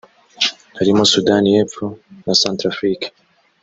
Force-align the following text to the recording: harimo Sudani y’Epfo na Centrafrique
harimo 0.77 1.01
Sudani 1.11 1.49
y’Epfo 1.55 1.85
na 2.25 2.33
Centrafrique 2.43 3.07